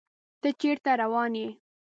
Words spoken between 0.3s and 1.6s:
ته چیرته روان یې؟